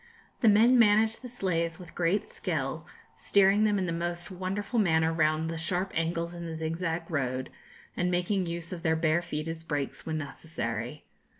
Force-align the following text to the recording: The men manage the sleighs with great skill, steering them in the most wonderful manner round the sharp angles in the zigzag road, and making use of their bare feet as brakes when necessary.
The 0.39 0.49
men 0.49 0.79
manage 0.79 1.17
the 1.17 1.27
sleighs 1.27 1.77
with 1.77 1.93
great 1.93 2.27
skill, 2.33 2.87
steering 3.13 3.65
them 3.65 3.77
in 3.77 3.85
the 3.85 3.91
most 3.93 4.31
wonderful 4.31 4.79
manner 4.79 5.13
round 5.13 5.47
the 5.47 5.59
sharp 5.59 5.91
angles 5.93 6.33
in 6.33 6.47
the 6.47 6.57
zigzag 6.57 7.03
road, 7.07 7.51
and 7.95 8.09
making 8.09 8.47
use 8.47 8.73
of 8.73 8.81
their 8.81 8.95
bare 8.95 9.21
feet 9.21 9.47
as 9.47 9.63
brakes 9.63 10.03
when 10.03 10.17
necessary. 10.17 11.05